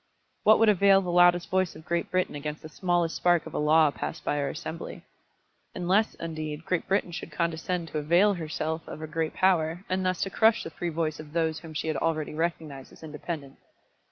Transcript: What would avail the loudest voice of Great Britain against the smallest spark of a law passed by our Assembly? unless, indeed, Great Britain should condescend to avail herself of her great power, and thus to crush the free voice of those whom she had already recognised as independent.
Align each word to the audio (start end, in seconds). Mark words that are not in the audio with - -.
What 0.41 0.57
would 0.57 0.67
avail 0.69 1.01
the 1.01 1.11
loudest 1.11 1.51
voice 1.51 1.75
of 1.75 1.85
Great 1.85 2.09
Britain 2.09 2.33
against 2.33 2.63
the 2.63 2.69
smallest 2.69 3.15
spark 3.15 3.45
of 3.45 3.53
a 3.53 3.59
law 3.59 3.91
passed 3.91 4.25
by 4.25 4.39
our 4.39 4.49
Assembly? 4.49 5.03
unless, 5.75 6.15
indeed, 6.15 6.65
Great 6.65 6.87
Britain 6.87 7.11
should 7.11 7.31
condescend 7.31 7.89
to 7.89 7.99
avail 7.99 8.33
herself 8.33 8.87
of 8.87 8.97
her 8.97 9.05
great 9.05 9.35
power, 9.35 9.85
and 9.89 10.03
thus 10.03 10.23
to 10.23 10.31
crush 10.31 10.63
the 10.63 10.71
free 10.71 10.89
voice 10.89 11.19
of 11.19 11.33
those 11.33 11.59
whom 11.59 11.75
she 11.75 11.87
had 11.87 11.97
already 11.97 12.33
recognised 12.33 12.91
as 12.91 13.03
independent. 13.03 13.59